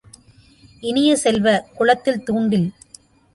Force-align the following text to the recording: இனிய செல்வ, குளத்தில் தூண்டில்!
இனிய 0.83 1.11
செல்வ, 1.15 1.45
குளத்தில் 1.75 2.23
தூண்டில்! 2.23 2.67